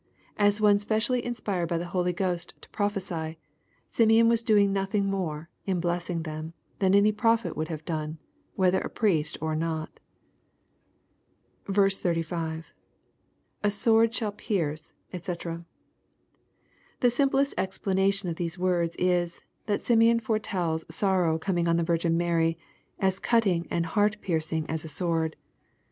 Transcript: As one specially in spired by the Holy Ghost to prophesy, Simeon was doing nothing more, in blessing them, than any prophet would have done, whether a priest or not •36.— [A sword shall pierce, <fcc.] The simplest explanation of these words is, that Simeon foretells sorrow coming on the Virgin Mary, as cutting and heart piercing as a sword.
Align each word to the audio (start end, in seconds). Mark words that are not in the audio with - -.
As 0.37 0.59
one 0.59 0.79
specially 0.79 1.23
in 1.23 1.35
spired 1.35 1.69
by 1.69 1.77
the 1.77 1.85
Holy 1.93 2.11
Ghost 2.11 2.55
to 2.61 2.69
prophesy, 2.69 3.37
Simeon 3.87 4.27
was 4.27 4.41
doing 4.41 4.73
nothing 4.73 5.05
more, 5.05 5.47
in 5.67 5.79
blessing 5.79 6.23
them, 6.23 6.53
than 6.79 6.95
any 6.95 7.11
prophet 7.11 7.55
would 7.55 7.67
have 7.67 7.85
done, 7.85 8.17
whether 8.55 8.79
a 8.81 8.89
priest 8.89 9.37
or 9.41 9.55
not 9.55 9.99
•36.— 11.67 12.63
[A 13.63 13.69
sword 13.69 14.11
shall 14.11 14.31
pierce, 14.31 14.91
<fcc.] 15.13 15.65
The 17.01 17.09
simplest 17.11 17.53
explanation 17.55 18.27
of 18.27 18.37
these 18.37 18.57
words 18.57 18.95
is, 18.95 19.41
that 19.67 19.83
Simeon 19.83 20.19
foretells 20.19 20.83
sorrow 20.89 21.37
coming 21.37 21.67
on 21.67 21.77
the 21.77 21.83
Virgin 21.83 22.17
Mary, 22.17 22.57
as 22.99 23.19
cutting 23.19 23.67
and 23.69 23.85
heart 23.85 24.19
piercing 24.21 24.67
as 24.67 24.83
a 24.83 24.87
sword. 24.89 25.35